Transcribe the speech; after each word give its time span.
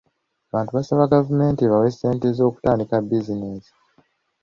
Abantu 0.49 0.71
basaba 0.77 1.11
gavumenti 1.13 1.61
ebawe 1.63 1.89
ssente 1.93 2.27
z'okutandika 2.37 2.95
bizinensi. 3.07 3.71